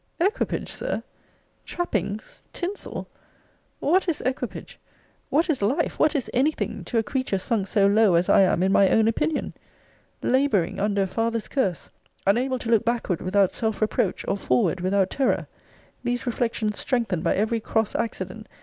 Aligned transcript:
Equipage, 0.19 0.71
Sir! 0.71 1.03
Trappings, 1.63 2.41
tinsel! 2.53 3.07
What 3.79 4.09
is 4.09 4.19
equipage; 4.21 4.79
what 5.29 5.47
is 5.47 5.61
life; 5.61 5.99
what 5.99 6.15
is 6.15 6.27
any 6.33 6.51
thing; 6.51 6.83
to 6.85 6.97
a 6.97 7.03
creature 7.03 7.37
sunk 7.37 7.67
so 7.67 7.85
low 7.85 8.15
as 8.15 8.27
I 8.27 8.41
am 8.41 8.63
in 8.63 8.71
my 8.71 8.89
own 8.89 9.07
opinion! 9.07 9.53
Labouring 10.23 10.79
under 10.79 11.03
a 11.03 11.05
father's 11.05 11.47
curse! 11.47 11.91
Unable 12.25 12.57
to 12.57 12.69
look 12.71 12.83
backward 12.83 13.21
without 13.21 13.53
self 13.53 13.79
reproach, 13.79 14.25
or 14.27 14.37
forward 14.37 14.81
without 14.81 15.11
terror! 15.11 15.45
These 16.03 16.25
reflections 16.25 16.79
strengthened 16.79 17.23
by 17.23 17.35
every 17.35 17.59
cross 17.59 17.93
accident! 17.93 18.47